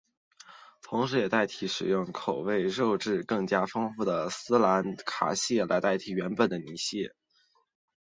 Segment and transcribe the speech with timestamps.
[0.81, 7.13] 同时也替代使用口味和肉质更加丰富的斯里兰卡蟹来代替原本的泥蟹。